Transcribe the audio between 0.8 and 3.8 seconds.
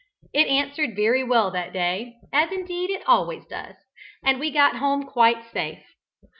very well that day (as, indeed, it always does)